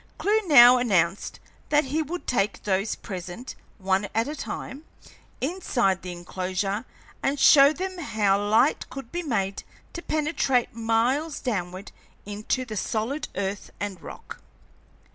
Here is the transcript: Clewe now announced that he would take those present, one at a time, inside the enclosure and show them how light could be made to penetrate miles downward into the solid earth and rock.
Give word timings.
Clewe 0.17 0.41
now 0.47 0.79
announced 0.79 1.39
that 1.69 1.83
he 1.83 2.01
would 2.01 2.25
take 2.25 2.63
those 2.63 2.95
present, 2.95 3.53
one 3.77 4.07
at 4.15 4.27
a 4.27 4.35
time, 4.35 4.83
inside 5.41 6.01
the 6.01 6.11
enclosure 6.11 6.85
and 7.21 7.39
show 7.39 7.71
them 7.71 7.99
how 7.99 8.43
light 8.43 8.89
could 8.89 9.11
be 9.11 9.21
made 9.21 9.61
to 9.93 10.01
penetrate 10.01 10.73
miles 10.73 11.39
downward 11.39 11.91
into 12.25 12.65
the 12.65 12.77
solid 12.77 13.27
earth 13.35 13.69
and 13.79 14.01
rock. 14.01 14.41